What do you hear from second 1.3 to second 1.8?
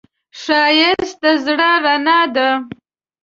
زړه